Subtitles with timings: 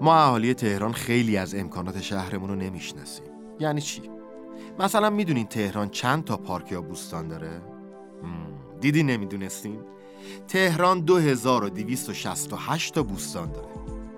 [0.00, 3.26] ما اهالی تهران خیلی از امکانات شهرمون رو نمی‌شناسیم
[3.60, 4.02] یعنی چی؟
[4.78, 7.62] مثلا می‌دونین تهران چند تا پارک یا بوستان داره؟
[8.80, 9.80] دیدی نمی‌دونستین؟
[10.48, 13.68] تهران 2268 تا بوستان داره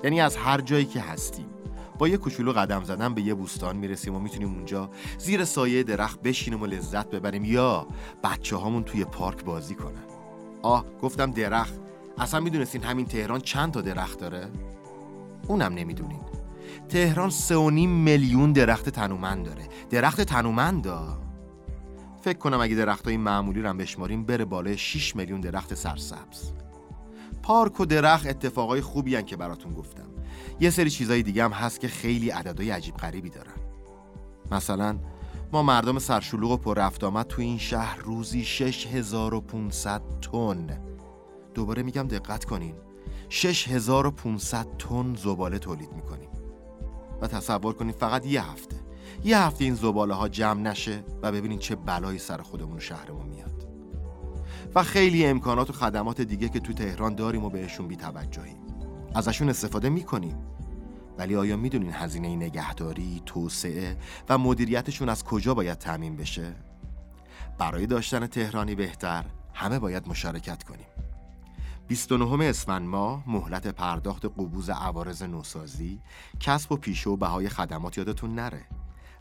[0.05, 1.47] یعنی از هر جایی که هستیم
[1.99, 6.23] با یه کوچولو قدم زدن به یه بوستان می‌رسیم و می‌تونیم اونجا زیر سایه درخت
[6.23, 7.87] بشینیم و لذت ببریم یا
[8.25, 10.14] بچه هامون توی پارک بازی کنن
[10.65, 11.75] آه گفتم درخت.
[12.19, 14.49] اصلا می‌دونستین همین تهران چند تا درخت داره؟
[15.49, 16.21] اونم نمی‌دونین.
[16.89, 19.69] تهران سه و نیم میلیون درخت تنومند داره.
[19.91, 20.89] درخت تنومند
[22.21, 26.53] فکر کنم اگه درخت های معمولی رو بشماریم بره بالای 6 میلیون درخت سرسبز.
[27.43, 30.09] پارک و درخت اتفاقای خوبی هن که براتون گفتم.
[30.61, 33.55] یه سری چیزای دیگه هم هست که خیلی عددهای عجیب غریبی دارن.
[34.51, 34.99] مثلا
[35.55, 40.81] ما مردم سرشلوغ و پر رفت آمد تو این شهر روزی 6500 تن.
[41.55, 42.75] دوباره میگم دقت کنین.
[43.29, 46.29] 6500 تن زباله تولید می‌کنیم.
[47.21, 48.77] و تصور کنید فقط یه هفته.
[49.25, 53.69] یه هفته این زباله ها جمع نشه و ببینین چه بلایی سر خودمون شهرمون میاد.
[54.75, 58.59] و خیلی امکانات و خدمات دیگه که تو تهران داریم و بهشون بی توجهیم
[59.15, 60.39] ازشون استفاده می‌کنیم.
[61.19, 63.97] ولی آیا می‌دونین هزینه نگهداری، توسعه
[64.29, 66.55] و مدیریتشون از کجا باید تعمین بشه؟
[67.59, 70.87] برای داشتن تهرانی بهتر همه باید مشارکت کنیم.
[71.89, 76.01] 29 اسفند ماه مهلت پرداخت قبوز عوارض نوسازی
[76.41, 78.65] کسب و پیشه و بهای خدمات یادتون نره.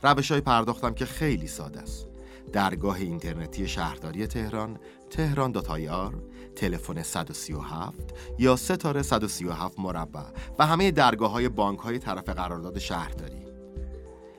[0.02, 2.08] روش های پرداختم که خیلی ساده است.
[2.54, 6.24] درگاه اینترنتی شهرداری تهران تهران داتایار
[6.56, 10.24] تلفن 137 یا ستاره 137 مربع
[10.60, 13.44] و همه درگاه های بانک های طرف قرارداد شهرداری.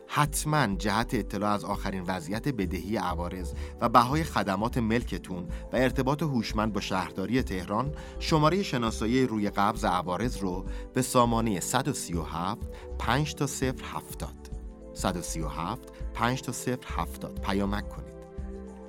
[0.07, 6.73] حتما جهت اطلاع از آخرین وضعیت بدهی عوارض و بهای خدمات ملکتون و ارتباط هوشمند
[6.73, 12.59] با شهرداری تهران شماره شناسایی روی قبض عوارض رو به سامانه 137
[12.98, 14.35] 5 تا 070
[14.95, 16.53] 137 5 تا
[16.86, 18.23] 070 پیامک کنید.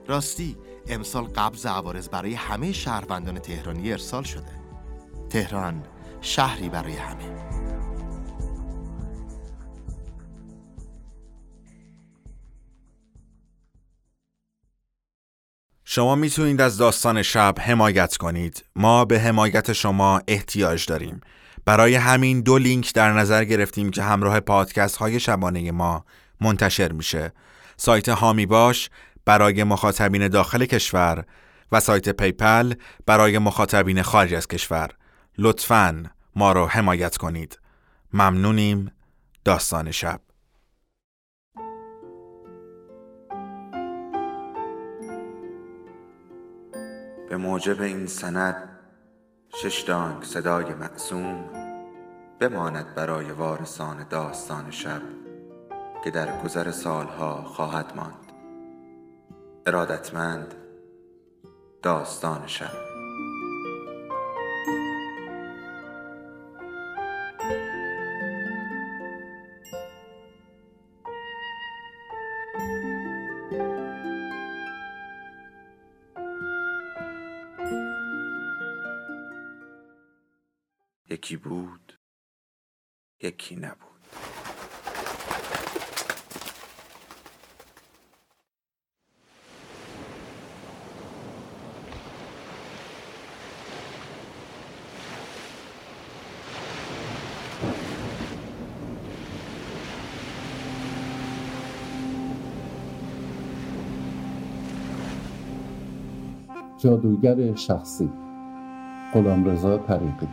[0.07, 0.57] راستی
[0.88, 4.51] امسال قبض عوارض برای همه شهروندان تهرانی ارسال شده.
[5.29, 5.83] تهران
[6.21, 7.35] شهری برای همه.
[15.83, 18.66] شما می‌تونید از داستان شب حمایت کنید.
[18.75, 21.22] ما به حمایت شما احتیاج داریم.
[21.66, 26.05] برای همین دو لینک در نظر گرفتیم که همراه پادکست های شبانه ما
[26.41, 27.33] منتشر میشه.
[27.77, 28.89] سایت هامی باش
[29.25, 31.25] برای مخاطبین داخل کشور
[31.72, 32.74] و سایت پیپل
[33.06, 34.90] برای مخاطبین خارج از کشور.
[35.38, 36.03] لطفاً
[36.36, 37.59] ما رو حمایت کنید.
[38.14, 38.91] ممنونیم.
[39.46, 40.22] داستان شب.
[47.30, 48.69] به موجب این سند
[49.56, 51.50] شش دانگ صدای معصوم
[52.40, 55.02] بماند برای وارثان داستان شب
[56.03, 58.25] که در گذر سالها خواهد ماند.
[59.68, 60.56] ارادتمند
[61.84, 62.72] داستان شب.
[81.09, 82.00] یکی بود
[83.22, 83.94] یکی نبود.
[106.85, 108.09] جادوگر شخصی.
[109.13, 110.28] غلامرضا طریقی.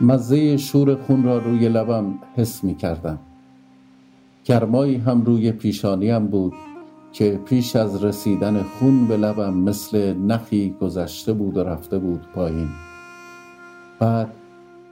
[0.00, 3.18] مزه شور خون را روی لبم حس می کردم.
[4.44, 6.52] گرمایی هم روی پیشانیم بود
[7.12, 12.68] که پیش از رسیدن خون به لبم مثل نخی گذشته بود و رفته بود پایین.
[13.98, 14.28] بعد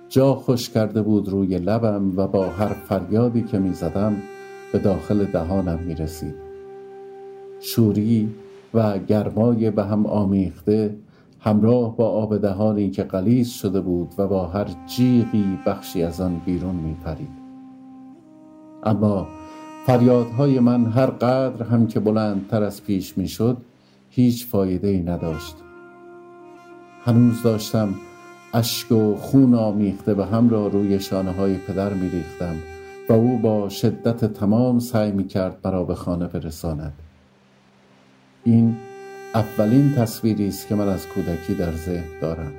[0.08, 4.16] جا خوش کرده بود روی لبم و با هر فریادی که می زدم
[4.72, 6.43] به داخل دهانم می رسید.
[7.60, 8.34] شوری
[8.74, 10.96] و گرمای به هم آمیخته
[11.40, 16.40] همراه با آب دهانی که قلیز شده بود و با هر جیغی بخشی از آن
[16.46, 17.44] بیرون می پرید.
[18.82, 19.26] اما
[19.86, 23.56] فریادهای من هر قدر هم که بلندتر از پیش می شد
[24.10, 25.56] هیچ فایده ای نداشت
[27.04, 27.94] هنوز داشتم
[28.54, 32.56] اشک و خون آمیخته به هم را روی شانه های پدر می ریختم
[33.08, 36.92] و او با شدت تمام سعی می کرد برا به خانه برساند
[38.44, 38.76] این
[39.34, 42.52] اولین تصویری است که من از کودکی در ذهن دارم.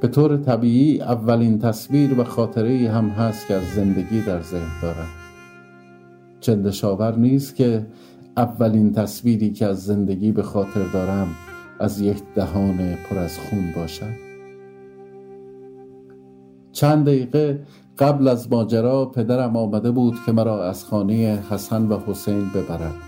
[0.00, 5.08] به طور طبیعی اولین تصویر و خاطره هم هست که از زندگی در ذهن دارم.
[6.40, 7.86] چندشاور نیست که
[8.36, 11.28] اولین تصویری که از زندگی به خاطر دارم
[11.80, 14.28] از یک دهان پر از خون باشد.
[16.72, 17.60] چند دقیقه
[17.98, 23.07] قبل از ماجرا پدرم آمده بود که مرا از خانه حسن و حسین ببرد.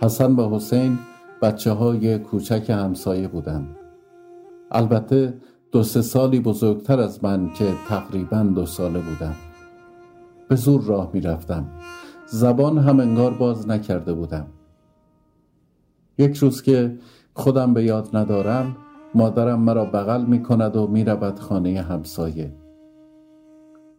[0.00, 0.98] حسن و حسین
[1.42, 3.76] بچه های کوچک همسایه بودند.
[4.70, 5.34] البته
[5.72, 9.34] دو سه سالی بزرگتر از من که تقریبا دو ساله بودم.
[10.48, 11.64] به زور راه می رفتم
[12.26, 14.46] زبان هم انگار باز نکرده بودم.
[16.18, 16.98] یک روز که
[17.34, 18.76] خودم به یاد ندارم
[19.14, 22.52] مادرم مرا بغل می کند و می رود خانه همسایه.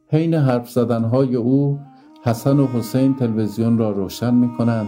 [0.07, 1.79] حین حرف زدنهای او
[2.23, 4.88] حسن و حسین تلویزیون را روشن می کنند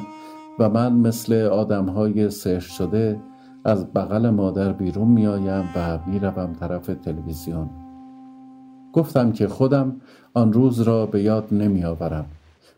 [0.60, 3.20] و من مثل آدمهای سحر شده
[3.66, 7.70] از بغل مادر بیرون می آیم و می روم طرف تلویزیون.
[8.94, 9.96] گفتم که خودم
[10.34, 12.26] آن روز را به یاد نمی آورم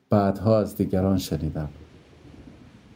[0.10, 1.69] بعدها از دیگران شنیدم.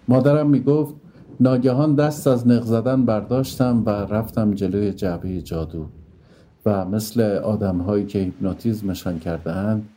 [0.08, 0.96] مادرم می گفت
[1.40, 5.86] ناگهان دست از نق زدن برداشتم و رفتم جلوی جعبه جادو
[6.66, 9.90] و مثل آدم هایی که هیپنوتیزمشان کرده اند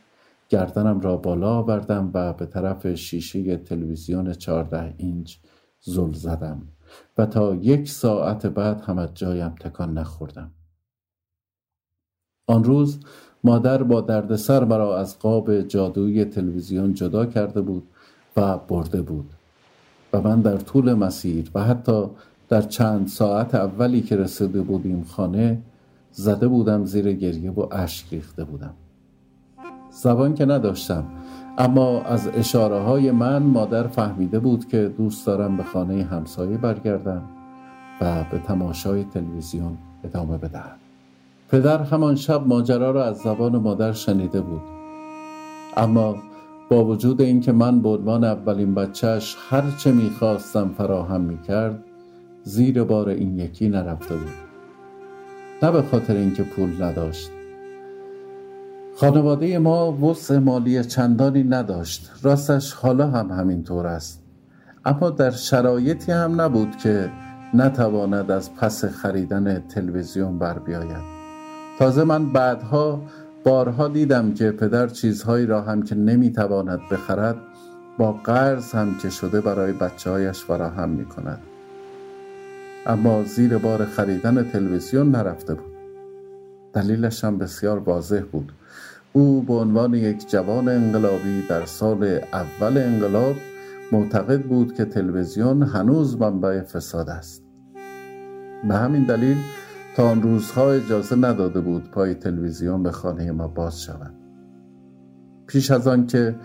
[0.49, 5.35] گردنم را بالا آوردم و به طرف شیشه تلویزیون چهارده اینچ
[5.81, 6.61] زل زدم
[7.17, 10.51] و تا یک ساعت بعد هم از جایم تکان نخوردم.
[12.47, 12.99] آن روز
[13.43, 17.83] مادر با دردسر مرا از قاب جادویی تلویزیون جدا کرده بود
[18.37, 19.29] و برده بود
[20.13, 22.03] و من در طول مسیر و حتی
[22.49, 25.61] در چند ساعت اولی که رسیده بودیم خانه
[26.11, 28.73] زده بودم زیر گریه و اشک ریخته بودم.
[29.91, 31.03] زبان که نداشتم.
[31.57, 37.21] اما از اشاره های من مادر فهمیده بود که دوست دارم به خانه همسایه برگردم
[38.01, 40.75] و به تماشای تلویزیون ادامه بدهم.
[41.49, 44.61] پدر همان شب ماجرا را از زبان مادر شنیده بود.
[45.77, 46.15] اما
[46.69, 51.83] با وجود اینکه من به عنوان اولین بچهش هر چه می‌خواستم فراهم می‌کرد
[52.43, 54.33] زیر بار این یکی نرفته بود.
[55.63, 57.31] نه به خاطر اینکه پول نداشت
[58.99, 62.11] خانواده ما وسع مالی چندانی نداشت.
[62.21, 64.23] راستش حالا هم همینطور است.
[64.85, 67.09] اما در شرایطی هم نبود که
[67.53, 71.03] نتواند از پس خریدن تلویزیون بر بیاید.
[71.79, 73.01] تازه من بعدها
[73.43, 77.37] بارها دیدم که پدر چیزهایی را هم که نمی‌تواند بخرد
[77.97, 81.39] با قرض هم که شده برای بچه هایش فراهم می کند
[82.85, 85.73] اما زیر بار خریدن تلویزیون نرفته بود.
[86.73, 88.51] دلیلش هم بسیار واضح بود.
[89.13, 92.03] او به عنوان یک جوان انقلابی در سال
[92.33, 93.35] اول انقلاب
[93.91, 97.43] معتقد بود که تلویزیون هنوز منبع فساد است.
[98.67, 99.37] به همین دلیل
[99.95, 104.13] تا آن روزها اجازه نداده بود پای تلویزیون به خانه ما باز شود.
[105.47, 106.35] پیش از آن که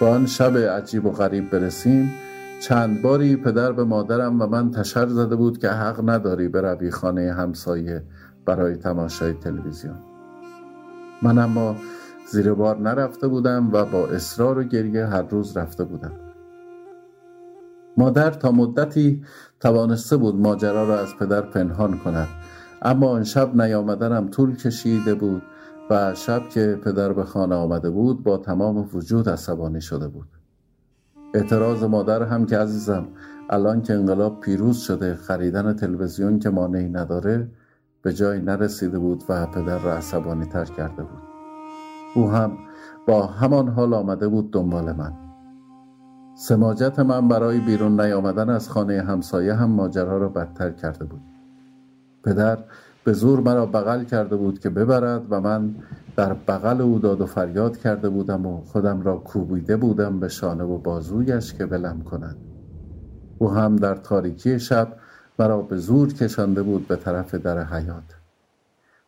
[0.00, 2.12] با آن شب عجیب و غریب برسیم
[2.60, 7.32] چند باری پدر به مادرم و من تشر زده بود که حق نداری بروی خانه
[7.32, 8.02] همسایه
[8.46, 9.98] برای تماشای تلویزیون.
[11.22, 11.76] من اما
[12.30, 16.12] زیر بار نرفته بودم و با اصرار و گریه هر روز رفته بودم.
[17.96, 19.22] مادر تا مدتی
[19.60, 22.28] توانسته بود ماجرا را از پدر پنهان کند
[22.82, 25.42] اما آن شب نیامدنم طول کشیده بود
[25.90, 30.28] و شب که پدر به خانه آمده بود با تمام وجود عصبانی شده بود.
[31.34, 33.08] اعتراض مادر هم که عزیزم
[33.50, 37.48] الان که انقلاب پیروز شده خریدن تلویزیون که مانعی نداره
[38.02, 41.31] به جای نرسیده بود و پدر را عصبانی تر کرده بود.
[42.14, 42.58] او هم
[43.06, 45.12] با همان حال آمده بود دنبال من.
[46.34, 51.22] سماجت من برای بیرون نیامدن از خانه همسایه هم ماجرا را بدتر کرده بود.
[52.24, 52.58] پدر
[53.04, 55.74] به زور مرا بغل کرده بود که ببرد و من
[56.16, 60.64] در بغل او داد و فریاد کرده بودم و خودم را کوبیده بودم به شانه
[60.64, 62.36] و بازویش که بلم کند.
[63.38, 64.96] او هم در تاریکی شب
[65.38, 68.16] مرا به زور کشانده بود به طرف در حیات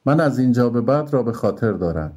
[0.07, 2.13] من از اینجا به بعد را به خاطر دارم.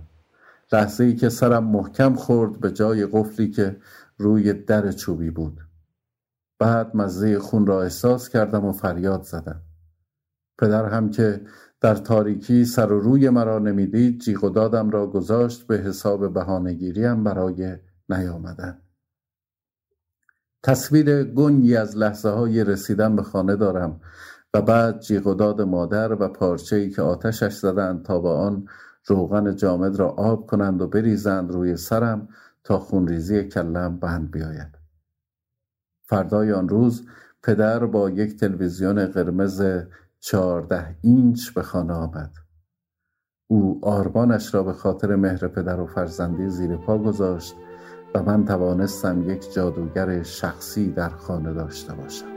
[0.72, 3.78] لحظه ای که سرم محکم خورد به جای قفلی که
[4.18, 5.62] روی در چوبی بود.
[6.60, 9.62] بعد مزه خون را احساس کردم و فریاد زدم.
[10.58, 11.42] پدر هم که
[11.82, 17.24] در تاریکی سر و روی مرا نمی‌دید جیغ و دادم را گذاشت به حساب بهانهگیریم
[17.24, 17.78] برای
[18.10, 18.82] نیامدن.
[20.64, 24.02] تصویر گنگی از لحظه های رسیدن به خانه دارم
[24.54, 28.68] و بعد جیغ و داد مادر و پارچه ای که آتشش زدند تا با آن
[29.08, 32.28] روغن جامد را آب کنند و بریزند روی سرم
[32.64, 34.78] تا خونریزی کلم بند بیاید.
[36.02, 37.06] فردای آن روز
[37.44, 39.64] پدر با یک تلویزیون قرمز
[40.20, 42.32] چهارده اینچ به خانه آمد.
[43.48, 47.56] او آرمانش را به خاطر مهر پدر و فرزندی زیر پا گذاشت
[48.16, 52.37] و من توانستم یک جادوگر شخصی در خانه داشته باشم.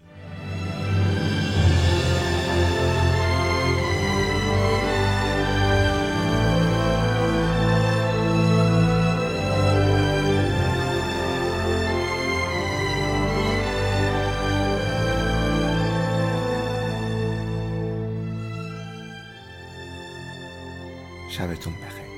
[21.31, 22.10] شبتون بخیر.